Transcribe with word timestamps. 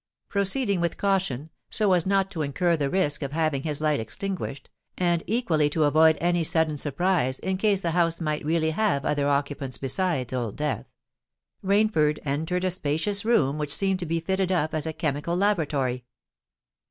Proceeding 0.29 0.81
with 0.81 0.97
caution—so 0.97 1.93
as 1.93 2.07
not 2.07 2.31
to 2.31 2.41
incur 2.41 2.75
the 2.75 2.89
risk 2.89 3.21
of 3.21 3.33
having 3.33 3.61
his 3.61 3.79
light 3.81 3.99
extinguished, 3.99 4.71
and 4.97 5.21
equally 5.27 5.69
to 5.69 5.83
avoid 5.83 6.17
any 6.19 6.43
sudden 6.43 6.75
surprise 6.75 7.37
in 7.37 7.55
case 7.55 7.81
the 7.81 7.91
house 7.91 8.19
might 8.19 8.43
really 8.43 8.71
have 8.71 9.05
other 9.05 9.29
occupants 9.29 9.77
besides 9.77 10.33
Old 10.33 10.55
Death—Rainford 10.55 12.17
entered 12.25 12.63
a 12.63 12.71
spacious 12.71 13.23
room 13.23 13.59
which 13.59 13.71
seemed 13.75 13.99
to 13.99 14.07
be 14.07 14.19
fitted 14.19 14.51
up 14.51 14.73
as 14.73 14.87
a 14.87 14.93
chemical 14.93 15.35
laboratory. 15.37 16.03